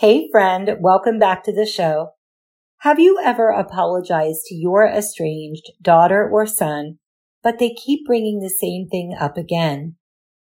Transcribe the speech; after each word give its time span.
Hey 0.00 0.30
friend, 0.32 0.78
welcome 0.80 1.18
back 1.18 1.44
to 1.44 1.52
the 1.52 1.66
show. 1.66 2.12
Have 2.78 2.98
you 2.98 3.20
ever 3.22 3.50
apologized 3.50 4.46
to 4.46 4.54
your 4.54 4.86
estranged 4.86 5.70
daughter 5.82 6.26
or 6.26 6.46
son, 6.46 6.96
but 7.42 7.58
they 7.58 7.74
keep 7.74 8.06
bringing 8.06 8.40
the 8.40 8.48
same 8.48 8.88
thing 8.88 9.14
up 9.20 9.36
again? 9.36 9.96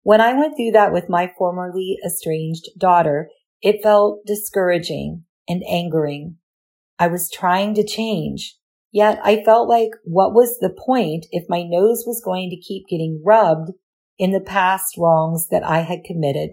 When 0.04 0.22
I 0.22 0.36
went 0.36 0.56
through 0.56 0.74
that 0.74 0.94
with 0.94 1.10
my 1.10 1.34
formerly 1.40 1.98
estranged 2.06 2.70
daughter, 2.78 3.30
it 3.64 3.82
felt 3.82 4.24
discouraging 4.28 5.24
and 5.50 5.64
angering. 5.68 6.36
I 7.00 7.08
was 7.08 7.28
trying 7.28 7.74
to 7.74 7.84
change, 7.84 8.60
yet 8.92 9.20
I 9.24 9.44
felt 9.44 9.68
like 9.68 9.90
what 10.04 10.36
was 10.36 10.60
the 10.60 10.70
point 10.70 11.26
if 11.32 11.50
my 11.50 11.64
nose 11.64 12.04
was 12.06 12.22
going 12.24 12.52
to 12.52 12.62
keep 12.62 12.86
getting 12.88 13.24
rubbed 13.26 13.72
in 14.20 14.34
the 14.34 14.40
past 14.40 15.00
wrongs 15.00 15.48
that 15.48 15.64
I 15.64 15.80
had 15.80 16.04
committed? 16.04 16.52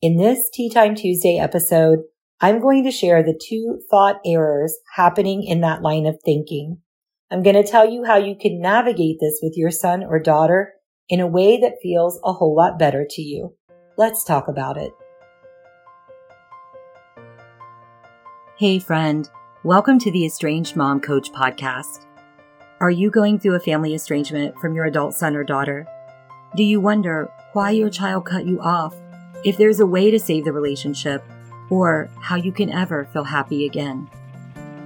In 0.00 0.16
this 0.16 0.48
Tea 0.50 0.70
Time 0.70 0.94
Tuesday 0.94 1.38
episode, 1.38 1.98
I'm 2.44 2.60
going 2.60 2.82
to 2.82 2.90
share 2.90 3.22
the 3.22 3.40
two 3.40 3.78
thought 3.88 4.20
errors 4.26 4.76
happening 4.96 5.44
in 5.44 5.60
that 5.60 5.80
line 5.80 6.06
of 6.06 6.18
thinking. 6.24 6.78
I'm 7.30 7.44
going 7.44 7.54
to 7.54 7.62
tell 7.62 7.88
you 7.88 8.02
how 8.02 8.16
you 8.16 8.34
can 8.34 8.60
navigate 8.60 9.18
this 9.20 9.38
with 9.40 9.56
your 9.56 9.70
son 9.70 10.02
or 10.02 10.18
daughter 10.18 10.72
in 11.08 11.20
a 11.20 11.26
way 11.28 11.60
that 11.60 11.76
feels 11.80 12.18
a 12.24 12.32
whole 12.32 12.56
lot 12.56 12.80
better 12.80 13.06
to 13.08 13.22
you. 13.22 13.54
Let's 13.96 14.24
talk 14.24 14.48
about 14.48 14.76
it. 14.76 14.90
Hey 18.58 18.80
friend, 18.80 19.30
welcome 19.62 20.00
to 20.00 20.10
the 20.10 20.26
Estranged 20.26 20.74
Mom 20.74 20.98
Coach 20.98 21.30
podcast. 21.30 22.06
Are 22.80 22.90
you 22.90 23.08
going 23.08 23.38
through 23.38 23.54
a 23.54 23.60
family 23.60 23.94
estrangement 23.94 24.58
from 24.58 24.74
your 24.74 24.86
adult 24.86 25.14
son 25.14 25.36
or 25.36 25.44
daughter? 25.44 25.86
Do 26.56 26.64
you 26.64 26.80
wonder 26.80 27.30
why 27.52 27.70
your 27.70 27.88
child 27.88 28.26
cut 28.26 28.46
you 28.46 28.60
off? 28.60 28.96
If 29.44 29.58
there's 29.58 29.78
a 29.78 29.86
way 29.86 30.10
to 30.10 30.18
save 30.18 30.44
the 30.44 30.52
relationship, 30.52 31.22
or 31.70 32.10
how 32.20 32.36
you 32.36 32.52
can 32.52 32.70
ever 32.70 33.06
feel 33.12 33.24
happy 33.24 33.66
again. 33.66 34.08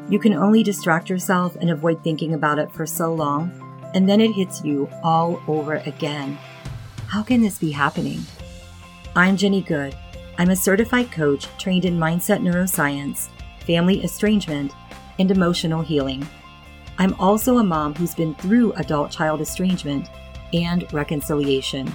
You 0.08 0.18
can 0.18 0.34
only 0.34 0.62
distract 0.62 1.10
yourself 1.10 1.56
and 1.56 1.70
avoid 1.70 2.02
thinking 2.04 2.34
about 2.34 2.58
it 2.58 2.70
for 2.70 2.86
so 2.86 3.12
long, 3.12 3.50
and 3.94 4.08
then 4.08 4.20
it 4.20 4.32
hits 4.32 4.64
you 4.64 4.88
all 5.02 5.42
over 5.48 5.76
again. 5.86 6.38
How 7.08 7.22
can 7.22 7.42
this 7.42 7.58
be 7.58 7.72
happening? 7.72 8.20
I'm 9.16 9.36
Jenny 9.36 9.62
Good. 9.62 9.96
I'm 10.38 10.50
a 10.50 10.56
certified 10.56 11.10
coach 11.10 11.48
trained 11.58 11.84
in 11.84 11.98
mindset 11.98 12.40
neuroscience, 12.40 13.28
family 13.60 14.04
estrangement, 14.04 14.72
and 15.18 15.30
emotional 15.30 15.82
healing. 15.82 16.26
I'm 16.98 17.14
also 17.14 17.58
a 17.58 17.64
mom 17.64 17.94
who's 17.94 18.14
been 18.14 18.34
through 18.34 18.74
adult 18.74 19.10
child 19.10 19.40
estrangement 19.40 20.08
and 20.52 20.90
reconciliation. 20.92 21.92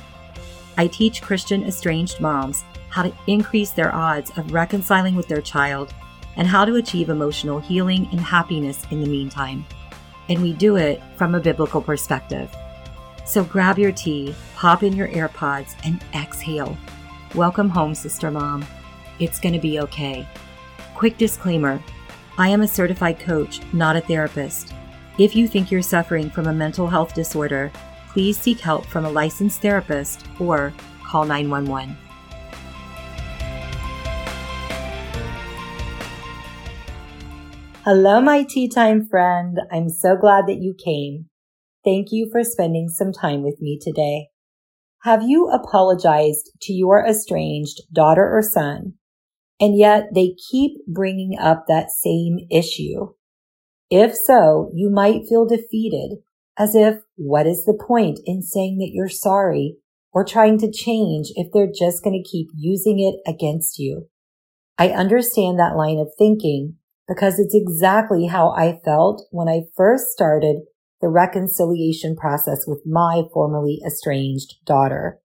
I 0.78 0.88
teach 0.88 1.22
Christian 1.22 1.64
estranged 1.64 2.20
moms 2.20 2.64
how 2.92 3.02
to 3.04 3.14
increase 3.26 3.72
their 3.72 3.96
odds 3.96 4.32
of 4.38 4.54
reconciling 4.54 5.16
with 5.16 5.28
their 5.28 5.42
child, 5.42 5.94
and 6.36 6.48
how 6.48 6.64
to 6.66 6.76
achieve 6.76 7.10
emotional 7.10 7.60
healing 7.60 8.08
and 8.12 8.20
happiness 8.20 8.86
in 8.92 9.02
the 9.02 9.10
meantime. 9.10 9.66
And 10.30 10.42
we 10.42 10.54
do 10.54 10.76
it 10.76 11.02
from 11.16 11.34
a 11.34 11.40
biblical 11.40 11.82
perspective. 11.82 12.54
So 13.26 13.44
grab 13.44 13.80
your 13.80 13.92
tea, 13.92 14.36
pop 14.56 14.84
in 14.84 14.94
your 14.94 15.08
AirPods, 15.08 15.76
and 15.84 16.04
exhale. 16.14 16.78
Welcome 17.34 17.70
home, 17.70 17.96
Sister 17.96 18.30
Mom. 18.30 18.66
It's 19.20 19.40
going 19.40 19.54
to 19.54 19.60
be 19.60 19.80
okay. 19.80 20.28
Quick 20.94 21.18
disclaimer 21.18 21.82
I 22.38 22.50
am 22.50 22.62
a 22.62 22.68
certified 22.68 23.20
coach, 23.20 23.62
not 23.74 23.96
a 23.96 24.02
therapist. 24.02 24.74
If 25.18 25.36
you 25.36 25.48
think 25.48 25.70
you're 25.70 25.82
suffering 25.82 26.30
from 26.30 26.48
a 26.48 26.54
mental 26.54 26.88
health 26.88 27.14
disorder, 27.14 27.72
please 28.10 28.38
seek 28.38 28.60
help 28.60 28.86
from 28.86 29.06
a 29.06 29.10
licensed 29.10 29.62
therapist 29.62 30.26
or 30.40 30.74
call 31.06 31.26
911. 31.26 31.96
Hello, 37.84 38.22
my 38.22 38.44
tea 38.44 38.68
time 38.68 39.08
friend. 39.08 39.60
I'm 39.72 39.90
so 39.90 40.16
glad 40.16 40.46
that 40.46 40.62
you 40.62 40.76
came. 40.76 41.26
Thank 41.84 42.10
you 42.12 42.30
for 42.32 42.44
spending 42.44 42.90
some 42.90 43.12
time 43.12 43.42
with 43.42 43.60
me 43.60 43.80
today. 43.82 44.28
Have 45.02 45.24
you 45.24 45.48
apologized 45.48 46.52
to 46.62 46.74
your 46.74 47.04
estranged 47.04 47.82
daughter 47.92 48.30
or 48.32 48.44
son, 48.44 48.94
and 49.60 49.76
yet 49.76 50.10
they 50.14 50.36
keep 50.52 50.74
bringing 50.86 51.40
up 51.40 51.66
that 51.68 51.90
same 51.90 52.46
issue? 52.52 53.14
If 53.90 54.16
so, 54.16 54.70
you 54.76 54.92
might 54.92 55.28
feel 55.28 55.48
defeated, 55.48 56.20
as 56.60 56.76
if, 56.76 56.98
what 57.16 57.48
is 57.48 57.66
the 57.66 57.74
point 57.74 58.20
in 58.28 58.44
saying 58.44 58.78
that 58.78 58.92
you're 58.94 59.10
sorry 59.10 59.78
or 60.14 60.24
trying 60.24 60.60
to 60.60 60.72
change 60.72 61.32
if 61.34 61.48
they're 61.52 61.66
just 61.66 62.04
going 62.04 62.22
to 62.22 62.30
keep 62.30 62.50
using 62.56 63.00
it 63.00 63.28
against 63.28 63.80
you? 63.80 64.08
I 64.78 64.90
understand 64.90 65.58
that 65.58 65.76
line 65.76 65.98
of 65.98 66.12
thinking 66.16 66.76
because 67.08 67.40
it's 67.40 67.56
exactly 67.56 68.28
how 68.28 68.52
I 68.52 68.80
felt 68.84 69.24
when 69.32 69.48
I 69.48 69.64
first 69.76 70.06
started 70.10 70.58
the 71.02 71.10
reconciliation 71.10 72.16
process 72.16 72.66
with 72.68 72.82
my 72.86 73.24
formerly 73.34 73.80
estranged 73.86 74.56
daughter. 74.66 75.20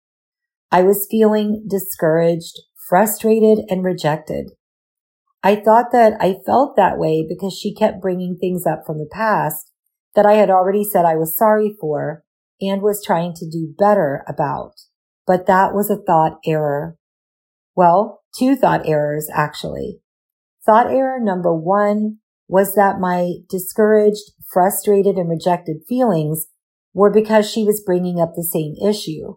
I 0.73 0.83
was 0.83 1.07
feeling 1.11 1.67
discouraged, 1.69 2.61
frustrated, 2.89 3.65
and 3.69 3.85
rejected. 3.85 4.53
I 5.43 5.57
thought 5.57 5.93
that 5.93 6.15
I 6.21 6.37
felt 6.45 6.77
that 6.77 6.99
way 6.99 7.25
because 7.29 7.57
she 7.57 7.75
kept 7.75 8.01
bringing 8.01 8.37
things 8.37 8.67
up 8.67 8.83
from 8.85 8.99
the 8.99 9.09
past 9.11 9.71
that 10.15 10.27
I 10.27 10.33
had 10.33 10.51
already 10.51 10.83
said 10.83 11.05
I 11.05 11.15
was 11.15 11.37
sorry 11.37 11.77
for 11.81 12.25
and 12.61 12.83
was 12.83 13.05
trying 13.05 13.35
to 13.35 13.49
do 13.49 13.75
better 13.79 14.25
about. 14.27 14.73
But 15.27 15.47
that 15.47 15.75
was 15.75 15.91
a 15.91 15.97
thought 15.97 16.39
error. 16.45 16.97
Well, 17.77 18.23
two 18.37 18.57
thought 18.57 18.89
errors, 18.89 19.29
actually. 19.33 20.01
Thought 20.67 20.91
error 20.91 21.21
number 21.21 21.55
one 21.55 22.19
was 22.49 22.75
that 22.75 22.99
my 22.99 23.35
discouraged, 23.49 24.33
frustrated, 24.53 25.17
and 25.17 25.31
rejected 25.31 25.85
feelings 25.89 26.49
were 26.93 27.11
because 27.11 27.49
she 27.49 27.63
was 27.65 27.85
bringing 27.85 28.21
up 28.21 28.35
the 28.35 28.43
same 28.43 28.75
issue. 28.85 29.37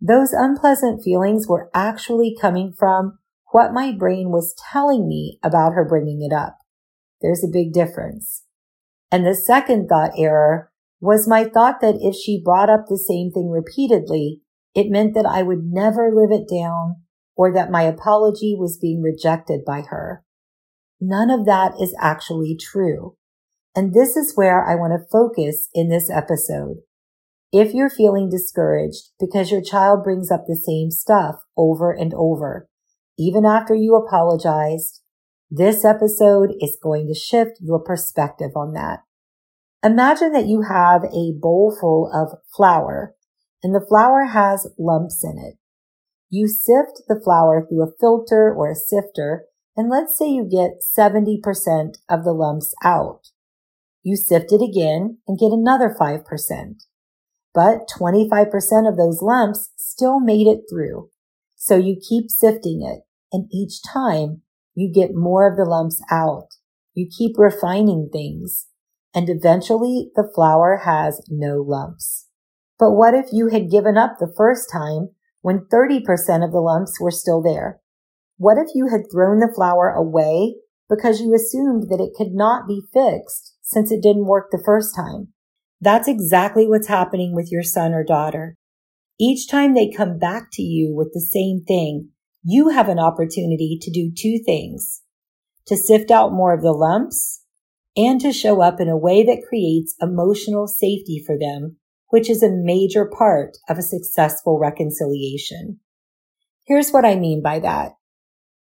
Those 0.00 0.32
unpleasant 0.32 1.02
feelings 1.02 1.48
were 1.48 1.70
actually 1.74 2.36
coming 2.40 2.72
from 2.78 3.18
what 3.50 3.72
my 3.72 3.92
brain 3.92 4.30
was 4.30 4.54
telling 4.70 5.08
me 5.08 5.40
about 5.42 5.72
her 5.72 5.84
bringing 5.84 6.22
it 6.22 6.32
up. 6.32 6.58
There's 7.20 7.42
a 7.42 7.52
big 7.52 7.72
difference. 7.72 8.44
And 9.10 9.26
the 9.26 9.34
second 9.34 9.88
thought 9.88 10.12
error 10.16 10.70
was 11.00 11.26
my 11.26 11.44
thought 11.44 11.80
that 11.80 11.96
if 12.00 12.14
she 12.14 12.42
brought 12.44 12.70
up 12.70 12.84
the 12.86 12.98
same 12.98 13.32
thing 13.32 13.50
repeatedly, 13.50 14.42
it 14.74 14.90
meant 14.90 15.14
that 15.14 15.26
I 15.26 15.42
would 15.42 15.64
never 15.64 16.12
live 16.14 16.30
it 16.30 16.48
down 16.48 17.02
or 17.34 17.52
that 17.52 17.70
my 17.70 17.82
apology 17.82 18.54
was 18.56 18.78
being 18.78 19.02
rejected 19.02 19.64
by 19.64 19.80
her. 19.80 20.22
None 21.00 21.30
of 21.30 21.44
that 21.46 21.72
is 21.80 21.94
actually 22.00 22.56
true. 22.56 23.16
And 23.74 23.94
this 23.94 24.16
is 24.16 24.34
where 24.34 24.64
I 24.64 24.74
want 24.74 24.92
to 24.92 25.08
focus 25.10 25.68
in 25.72 25.88
this 25.88 26.10
episode. 26.10 26.78
If 27.52 27.72
you're 27.72 27.90
feeling 27.90 28.28
discouraged 28.28 29.10
because 29.18 29.50
your 29.50 29.62
child 29.62 30.02
brings 30.02 30.30
up 30.30 30.44
the 30.46 30.56
same 30.56 30.90
stuff 30.90 31.36
over 31.56 31.92
and 31.92 32.12
over, 32.14 32.68
even 33.18 33.46
after 33.46 33.74
you 33.74 33.94
apologized, 33.94 35.00
this 35.50 35.84
episode 35.84 36.50
is 36.60 36.78
going 36.82 37.06
to 37.06 37.14
shift 37.14 37.58
your 37.60 37.78
perspective 37.78 38.50
on 38.54 38.74
that. 38.74 39.00
Imagine 39.82 40.32
that 40.32 40.46
you 40.46 40.62
have 40.68 41.04
a 41.04 41.32
bowl 41.40 41.76
full 41.80 42.10
of 42.12 42.38
flour 42.54 43.14
and 43.62 43.74
the 43.74 43.84
flour 43.88 44.24
has 44.24 44.68
lumps 44.78 45.24
in 45.24 45.38
it. 45.38 45.54
You 46.28 46.48
sift 46.48 47.02
the 47.08 47.20
flour 47.22 47.66
through 47.66 47.84
a 47.84 47.92
filter 47.98 48.52
or 48.54 48.70
a 48.70 48.74
sifter 48.74 49.44
and 49.78 49.88
let's 49.88 50.18
say 50.18 50.26
you 50.26 50.42
get 50.42 50.82
70% 50.82 51.98
of 52.10 52.24
the 52.24 52.32
lumps 52.32 52.74
out. 52.82 53.28
You 54.02 54.16
sift 54.16 54.50
it 54.50 54.60
again 54.60 55.18
and 55.28 55.38
get 55.38 55.52
another 55.52 55.94
5%. 55.98 56.24
But 57.54 57.88
25% 57.96 58.88
of 58.88 58.96
those 58.96 59.22
lumps 59.22 59.70
still 59.76 60.18
made 60.18 60.48
it 60.48 60.62
through. 60.68 61.10
So 61.54 61.76
you 61.76 61.96
keep 61.96 62.28
sifting 62.28 62.82
it 62.82 63.04
and 63.32 63.48
each 63.52 63.80
time 63.80 64.42
you 64.74 64.92
get 64.92 65.14
more 65.14 65.48
of 65.48 65.56
the 65.56 65.64
lumps 65.64 66.02
out. 66.10 66.48
You 66.94 67.08
keep 67.08 67.38
refining 67.38 68.10
things 68.12 68.66
and 69.14 69.30
eventually 69.30 70.10
the 70.16 70.28
flour 70.34 70.82
has 70.84 71.22
no 71.28 71.58
lumps. 71.58 72.26
But 72.80 72.94
what 72.94 73.14
if 73.14 73.26
you 73.32 73.50
had 73.50 73.70
given 73.70 73.96
up 73.96 74.16
the 74.18 74.34
first 74.36 74.68
time 74.72 75.10
when 75.40 75.68
30% 75.72 76.44
of 76.44 76.50
the 76.50 76.58
lumps 76.58 77.00
were 77.00 77.12
still 77.12 77.40
there? 77.40 77.80
What 78.38 78.56
if 78.56 78.68
you 78.74 78.86
had 78.86 79.10
thrown 79.10 79.40
the 79.40 79.52
flour 79.52 79.90
away 79.90 80.54
because 80.88 81.20
you 81.20 81.34
assumed 81.34 81.88
that 81.90 82.00
it 82.00 82.16
could 82.16 82.32
not 82.32 82.68
be 82.68 82.82
fixed 82.92 83.56
since 83.62 83.90
it 83.90 84.00
didn't 84.00 84.26
work 84.26 84.50
the 84.50 84.62
first 84.64 84.94
time? 84.94 85.32
That's 85.80 86.08
exactly 86.08 86.66
what's 86.66 86.86
happening 86.86 87.34
with 87.34 87.50
your 87.50 87.64
son 87.64 87.92
or 87.92 88.04
daughter. 88.04 88.54
Each 89.20 89.48
time 89.48 89.74
they 89.74 89.90
come 89.90 90.18
back 90.18 90.48
to 90.52 90.62
you 90.62 90.94
with 90.94 91.10
the 91.12 91.20
same 91.20 91.64
thing, 91.66 92.10
you 92.44 92.68
have 92.68 92.88
an 92.88 93.00
opportunity 93.00 93.76
to 93.82 93.90
do 93.90 94.12
two 94.16 94.38
things. 94.44 95.02
To 95.66 95.76
sift 95.76 96.12
out 96.12 96.32
more 96.32 96.54
of 96.54 96.62
the 96.62 96.72
lumps 96.72 97.42
and 97.96 98.20
to 98.20 98.32
show 98.32 98.62
up 98.62 98.80
in 98.80 98.88
a 98.88 98.96
way 98.96 99.24
that 99.24 99.42
creates 99.48 99.96
emotional 100.00 100.68
safety 100.68 101.22
for 101.26 101.36
them, 101.36 101.76
which 102.08 102.30
is 102.30 102.42
a 102.42 102.50
major 102.50 103.04
part 103.04 103.58
of 103.68 103.78
a 103.78 103.82
successful 103.82 104.60
reconciliation. 104.60 105.80
Here's 106.66 106.90
what 106.90 107.04
I 107.04 107.16
mean 107.16 107.42
by 107.42 107.58
that. 107.58 107.97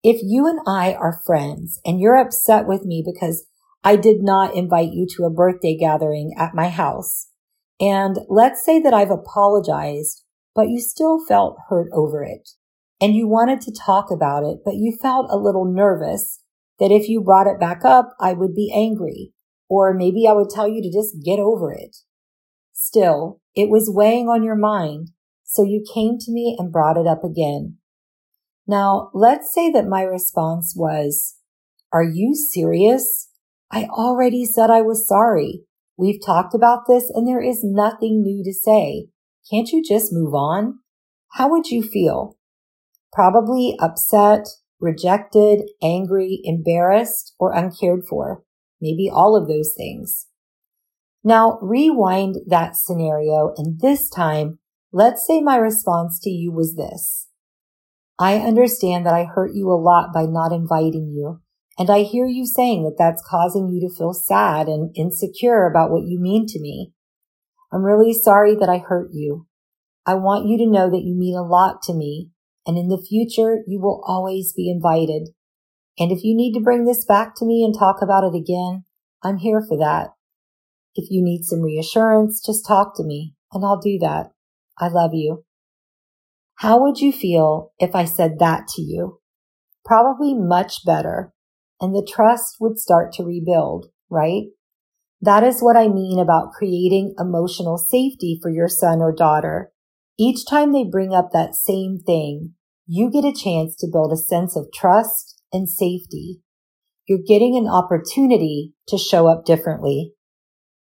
If 0.08 0.22
you 0.22 0.46
and 0.46 0.60
I 0.68 0.94
are 0.94 1.20
friends 1.26 1.82
and 1.84 2.00
you're 2.00 2.16
upset 2.16 2.68
with 2.68 2.86
me 2.86 3.04
because 3.04 3.48
I 3.84 3.96
did 3.96 4.18
not 4.22 4.54
invite 4.54 4.92
you 4.92 5.08
to 5.16 5.24
a 5.24 5.32
birthday 5.32 5.76
gathering 5.76 6.32
at 6.38 6.54
my 6.54 6.70
house, 6.70 7.30
and 7.80 8.20
let's 8.30 8.64
say 8.64 8.80
that 8.82 8.94
I've 8.94 9.10
apologized, 9.10 10.24
but 10.54 10.70
you 10.70 10.80
still 10.80 11.26
felt 11.28 11.58
hurt 11.70 11.90
over 11.92 12.24
it, 12.24 12.52
and 13.02 13.16
you 13.16 13.28
wanted 13.28 13.62
to 13.62 13.74
talk 13.74 14.12
about 14.12 14.44
it, 14.44 14.60
but 14.64 14.76
you 14.76 14.96
felt 14.96 15.26
a 15.32 15.40
little 15.40 15.66
nervous 15.66 16.40
that 16.78 16.92
if 16.92 17.10
you 17.10 17.20
brought 17.20 17.48
it 17.48 17.60
back 17.60 17.84
up, 17.84 18.10
I 18.20 18.34
would 18.34 18.54
be 18.54 18.72
angry, 18.72 19.34
or 19.68 19.92
maybe 19.92 20.28
I 20.30 20.34
would 20.34 20.52
tell 20.52 20.68
you 20.68 20.84
to 20.84 20.94
just 20.94 21.16
get 21.26 21.40
over 21.40 21.72
it. 21.72 21.98
Still, 22.74 23.42
it 23.56 23.72
was 23.72 23.90
weighing 23.90 24.30
on 24.30 24.44
your 24.44 24.56
mind, 24.56 25.10
so 25.44 25.64
you 25.64 25.84
came 25.92 26.20
to 26.20 26.32
me 26.32 26.56
and 26.60 26.72
brought 26.72 26.96
it 26.96 27.08
up 27.08 27.24
again. 27.24 27.80
Now, 28.68 29.12
let's 29.14 29.54
say 29.54 29.70
that 29.72 29.88
my 29.88 30.02
response 30.02 30.74
was, 30.76 31.36
Are 31.94 32.04
you 32.04 32.34
serious? 32.36 33.30
I 33.72 33.86
already 33.86 34.46
said 34.46 34.70
I 34.70 34.82
was 34.82 35.08
sorry. 35.08 35.64
We've 35.98 36.24
talked 36.24 36.54
about 36.54 36.88
this 36.88 37.10
and 37.10 37.28
there 37.28 37.42
is 37.42 37.64
nothing 37.64 38.22
new 38.22 38.44
to 38.44 38.54
say. 38.54 39.08
Can't 39.50 39.70
you 39.70 39.84
just 39.84 40.12
move 40.12 40.34
on? 40.34 40.80
How 41.34 41.50
would 41.50 41.68
you 41.68 41.84
feel? 41.84 42.38
Probably 43.14 43.76
upset, 43.80 44.48
rejected, 44.80 45.64
angry, 45.82 46.42
embarrassed, 46.44 47.34
or 47.40 47.54
uncared 47.54 48.02
for. 48.10 48.44
Maybe 48.82 49.10
all 49.12 49.36
of 49.36 49.48
those 49.48 49.74
things. 49.76 50.28
Now 51.24 51.60
rewind 51.62 52.38
that 52.48 52.76
scenario 52.76 53.54
and 53.58 53.80
this 53.80 54.10
time, 54.10 54.60
let's 54.92 55.26
say 55.26 55.40
my 55.40 55.56
response 55.56 56.20
to 56.22 56.30
you 56.30 56.52
was 56.52 56.76
this. 56.76 57.28
I 58.18 58.38
understand 58.38 59.06
that 59.06 59.14
I 59.14 59.26
hurt 59.26 59.54
you 59.54 59.70
a 59.70 59.76
lot 59.76 60.14
by 60.14 60.26
not 60.26 60.52
inviting 60.54 61.10
you. 61.10 61.42
And 61.78 61.90
I 61.90 62.04
hear 62.04 62.26
you 62.26 62.46
saying 62.46 62.84
that 62.84 62.96
that's 62.98 63.26
causing 63.28 63.68
you 63.68 63.86
to 63.88 63.94
feel 63.94 64.14
sad 64.14 64.68
and 64.68 64.96
insecure 64.96 65.68
about 65.68 65.92
what 65.92 66.08
you 66.08 66.20
mean 66.20 66.46
to 66.48 66.60
me. 66.60 66.94
I'm 67.74 67.84
really 67.84 68.14
sorry 68.14 68.56
that 68.56 68.70
I 68.70 68.78
hurt 68.78 69.10
you. 69.12 69.48
I 70.06 70.14
want 70.14 70.48
you 70.48 70.58
to 70.60 70.72
know 70.72 70.90
that 70.90 71.04
you 71.04 71.16
mean 71.16 71.36
a 71.36 71.44
lot 71.44 71.82
to 71.84 71.94
me 71.94 72.30
and 72.66 72.78
in 72.78 72.88
the 72.88 73.02
future, 73.02 73.60
you 73.68 73.80
will 73.80 74.04
always 74.08 74.54
be 74.54 74.70
invited. 74.70 75.30
And 76.00 76.12
if 76.12 76.24
you 76.24 76.36
need 76.36 76.54
to 76.54 76.64
bring 76.64 76.86
this 76.86 77.06
back 77.06 77.36
to 77.38 77.46
me 77.46 77.64
and 77.64 77.78
talk 77.78 78.02
about 78.02 78.24
it 78.24 78.36
again, 78.36 78.86
I'm 79.24 79.38
here 79.38 79.62
for 79.62 79.78
that. 79.78 80.12
If 80.96 81.12
you 81.12 81.24
need 81.24 81.44
some 81.44 81.62
reassurance, 81.62 82.44
just 82.46 82.66
talk 82.66 82.96
to 82.98 83.04
me 83.04 83.36
and 83.52 83.64
I'll 83.64 83.80
do 83.80 83.98
that. 84.00 84.32
I 84.80 84.88
love 84.88 85.12
you. 85.14 85.46
How 86.60 86.82
would 86.82 87.00
you 87.00 87.12
feel 87.12 87.72
if 87.80 87.96
I 87.96 88.06
said 88.06 88.40
that 88.40 88.68
to 88.76 88.82
you? 88.82 89.20
Probably 89.84 90.34
much 90.34 90.86
better. 90.86 91.34
And 91.82 91.94
the 91.94 92.08
trust 92.10 92.56
would 92.60 92.80
start 92.80 93.12
to 93.14 93.24
rebuild, 93.24 93.88
right? 94.10 94.46
That 95.22 95.44
is 95.44 95.62
what 95.62 95.76
I 95.76 95.88
mean 95.88 96.20
about 96.20 96.54
creating 96.58 97.16
emotional 97.20 97.78
safety 97.78 98.40
for 98.42 98.50
your 98.50 98.68
son 98.68 99.02
or 99.02 99.14
daughter. 99.14 99.72
Each 100.18 100.46
time 100.48 100.72
they 100.72 100.86
bring 100.90 101.14
up 101.14 101.30
that 101.34 101.56
same 101.56 102.00
thing, 102.06 102.54
you 102.88 103.12
get 103.12 103.26
a 103.26 103.34
chance 103.34 103.76
to 103.78 103.90
build 103.92 104.14
a 104.14 104.18
sense 104.18 104.56
of 104.56 104.68
trust 104.74 105.42
and 105.52 105.70
safety. 105.70 106.42
You're 107.08 107.20
getting 107.26 107.58
an 107.58 107.68
opportunity 107.68 108.74
to 108.88 108.98
show 108.98 109.28
up 109.28 109.46
differently. 109.46 110.14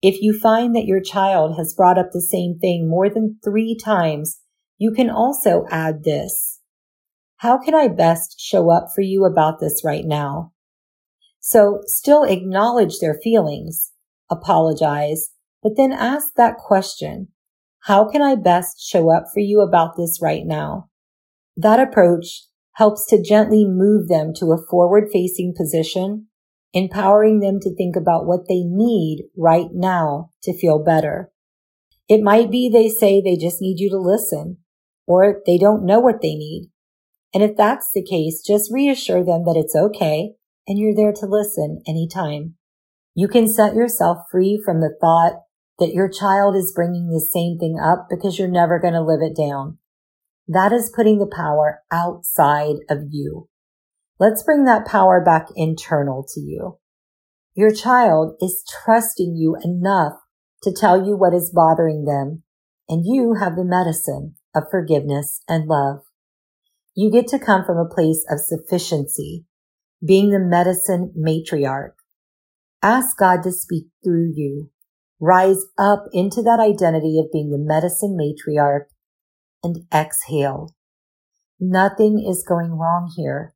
If 0.03 0.21
you 0.21 0.39
find 0.39 0.77
that 0.77 0.85
your 0.85 1.01
child 1.01 1.57
has 1.57 1.75
brought 1.75 1.99
up 1.99 2.09
the 2.13 2.21
same 2.21 2.59
thing 2.61 2.89
more 2.89 3.09
than 3.09 3.39
three 3.43 3.77
times, 3.83 4.41
you 4.79 4.93
can 4.93 5.11
also 5.11 5.65
add 5.71 6.05
this. 6.05 6.61
How 7.37 7.59
can 7.59 7.75
I 7.75 7.89
best 7.89 8.41
show 8.41 8.71
up 8.71 8.89
for 8.95 9.03
you 9.03 9.25
about 9.25 9.61
this 9.61 9.83
right 9.85 10.05
now? 10.05 10.53
So 11.41 11.83
still 11.87 12.25
acknowledge 12.25 12.99
their 12.99 13.19
feelings, 13.23 13.93
apologize, 14.31 15.29
but 15.63 15.77
then 15.77 15.93
ask 15.93 16.29
that 16.37 16.57
question. 16.57 17.29
How 17.81 18.09
can 18.09 18.23
I 18.23 18.35
best 18.35 18.81
show 18.81 19.11
up 19.15 19.25
for 19.33 19.41
you 19.41 19.61
about 19.61 19.97
this 19.97 20.21
right 20.23 20.45
now? 20.45 20.89
That 21.57 21.81
approach 21.81 22.47
helps 22.77 23.07
to 23.09 23.23
gently 23.23 23.65
move 23.67 24.09
them 24.09 24.33
to 24.37 24.53
a 24.53 24.67
forward 24.71 25.11
facing 25.13 25.55
position, 25.57 26.29
empowering 26.73 27.41
them 27.41 27.61
to 27.61 27.75
think 27.77 27.95
about 27.95 28.27
what 28.27 28.49
they 28.49 28.63
need 28.65 29.25
right 29.37 29.69
now 29.73 30.31
to 30.43 30.59
feel 30.59 30.83
better. 30.83 31.31
It 32.09 32.23
might 32.23 32.51
be 32.51 32.69
they 32.69 32.89
say 32.89 33.21
they 33.21 33.37
just 33.37 33.61
need 33.61 33.79
you 33.79 33.91
to 33.91 33.99
listen 33.99 34.59
or 35.07 35.43
they 35.47 35.59
don't 35.59 35.85
know 35.85 36.01
what 36.01 36.21
they 36.23 36.35
need. 36.35 36.71
And 37.33 37.43
if 37.43 37.57
that's 37.57 37.91
the 37.93 38.05
case, 38.05 38.43
just 38.47 38.73
reassure 38.73 39.25
them 39.25 39.45
that 39.45 39.57
it's 39.57 39.75
okay 39.75 40.35
and 40.67 40.79
you're 40.79 40.95
there 40.95 41.13
to 41.13 41.27
listen 41.27 41.83
anytime. 41.87 42.55
You 43.15 43.29
can 43.29 43.49
set 43.49 43.75
yourself 43.75 44.19
free 44.31 44.61
from 44.65 44.81
the 44.81 44.95
thought 45.01 45.41
that 45.79 45.93
your 45.93 46.09
child 46.09 46.57
is 46.57 46.73
bringing 46.75 47.09
the 47.09 47.21
same 47.21 47.59
thing 47.59 47.79
up 47.83 48.07
because 48.09 48.39
you're 48.39 48.49
never 48.49 48.79
going 48.79 48.95
to 48.95 49.03
live 49.03 49.21
it 49.21 49.37
down. 49.37 49.79
That 50.47 50.73
is 50.73 50.93
putting 50.95 51.19
the 51.19 51.27
power 51.27 51.83
outside 51.91 52.77
of 52.89 53.09
you. 53.11 53.49
Let's 54.21 54.43
bring 54.43 54.65
that 54.65 54.87
power 54.87 55.23
back 55.25 55.49
internal 55.57 56.25
to 56.35 56.41
you. 56.41 56.79
Your 57.55 57.73
child 57.73 58.37
is 58.41 58.65
trusting 58.69 59.37
you 59.37 59.57
enough 59.65 60.15
to 60.63 60.73
tell 60.73 61.05
you 61.05 61.17
what 61.17 61.35
is 61.35 61.53
bothering 61.55 62.05
them, 62.05 62.43
and 62.89 63.05
you 63.05 63.35
have 63.41 63.57
the 63.57 63.65
medicine 63.65 64.37
of 64.55 64.65
forgiveness 64.71 65.43
and 65.49 65.67
love. 65.67 66.01
You 66.95 67.11
get 67.11 67.27
to 67.29 67.39
come 67.39 67.65
from 67.65 67.79
a 67.79 67.93
place 67.93 68.25
of 68.31 68.39
sufficiency, 68.41 69.47
being 70.05 70.31
the 70.31 70.39
medicine 70.39 71.13
matriarch. 71.19 71.95
Ask 72.83 73.17
God 73.19 73.43
to 73.43 73.53
speak 73.53 73.87
through 74.05 74.33
you 74.35 74.71
Rise 75.21 75.65
up 75.79 76.05
into 76.13 76.43
that 76.43 76.61
identity 76.61 77.19
of 77.19 77.33
being 77.33 77.51
the 77.51 77.59
medicine 77.59 78.15
matriarch 78.21 78.87
and 79.63 79.87
exhale. 79.91 80.75
Nothing 81.61 82.23
is 82.29 82.45
going 82.47 82.73
wrong 82.73 83.11
here. 83.17 83.55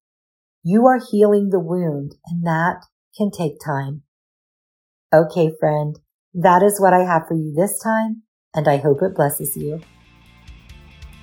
You 0.62 0.86
are 0.86 0.98
healing 1.10 1.50
the 1.50 1.60
wound 1.60 2.14
and 2.26 2.46
that 2.46 2.86
can 3.16 3.30
take 3.30 3.56
time. 3.62 4.02
Okay, 5.12 5.50
friend, 5.60 5.98
that 6.32 6.62
is 6.62 6.80
what 6.80 6.94
I 6.94 7.04
have 7.04 7.26
for 7.28 7.34
you 7.34 7.52
this 7.54 7.78
time 7.82 8.22
and 8.54 8.68
I 8.68 8.78
hope 8.78 9.02
it 9.02 9.14
blesses 9.14 9.56
you. 9.56 9.80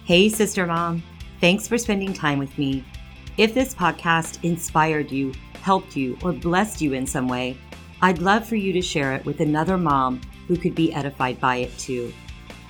Hey, 0.06 0.30
sister 0.30 0.68
mom. 0.68 1.02
Thanks 1.42 1.68
for 1.68 1.80
spending 1.80 2.14
time 2.14 2.38
with 2.38 2.56
me. 2.60 2.86
If 3.38 3.56
this 3.56 3.74
podcast 3.74 4.38
inspired 4.44 5.10
you, 5.10 5.34
helped 5.64 5.96
you, 5.96 6.16
or 6.22 6.32
blessed 6.32 6.80
you 6.80 6.94
in 6.94 7.08
some 7.08 7.28
way, 7.28 7.58
I'd 8.04 8.20
love 8.20 8.48
for 8.48 8.56
you 8.56 8.72
to 8.74 8.84
share 8.84 9.14
it 9.14 9.26
with 9.26 9.40
another 9.40 9.80
mom 9.80 10.22
who 10.48 10.58
could 10.58 10.76
be 10.76 10.94
edified 10.94 11.42
by 11.42 11.56
it 11.56 11.76
too. 11.80 12.14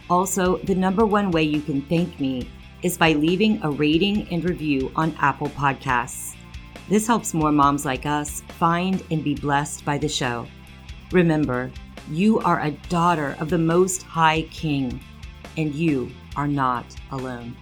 Also, 0.09 0.59
the 0.59 0.73
number 0.73 1.05
one 1.05 1.29
way 1.29 1.43
you 1.43 1.59
can 1.59 1.81
thank 1.81 2.17
me 2.21 2.49
is 2.83 2.97
by 2.97 3.11
leaving 3.11 3.61
a 3.63 3.69
rating 3.69 4.29
and 4.31 4.45
review 4.45 4.89
on 4.95 5.13
Apple 5.19 5.49
Podcasts. 5.49 6.37
This 6.87 7.05
helps 7.05 7.33
more 7.33 7.51
moms 7.51 7.83
like 7.83 8.05
us 8.05 8.43
find 8.59 9.03
and 9.11 9.21
be 9.25 9.35
blessed 9.35 9.83
by 9.83 9.97
the 9.97 10.07
show. 10.07 10.47
Remember, 11.11 11.69
you 12.09 12.39
are 12.39 12.61
a 12.61 12.71
daughter 12.87 13.35
of 13.41 13.49
the 13.49 13.57
Most 13.57 14.03
High 14.03 14.43
King, 14.43 15.01
and 15.57 15.73
you 15.73 16.11
are 16.35 16.47
not 16.47 16.85
alone. 17.11 17.55